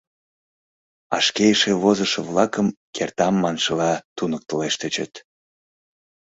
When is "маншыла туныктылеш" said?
3.43-4.75